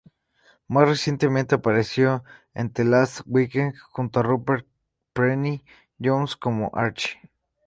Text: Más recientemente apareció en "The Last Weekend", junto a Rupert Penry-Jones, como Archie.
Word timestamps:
Más 0.67 0.89
recientemente 0.89 1.53
apareció 1.53 2.23
en 2.55 2.71
"The 2.73 2.85
Last 2.85 3.21
Weekend", 3.27 3.75
junto 3.91 4.21
a 4.21 4.23
Rupert 4.23 4.65
Penry-Jones, 5.13 6.35
como 6.37 6.71
Archie. 6.73 7.19